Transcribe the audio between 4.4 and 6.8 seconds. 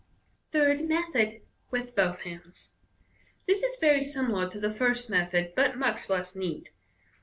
to the first method, but much less neat.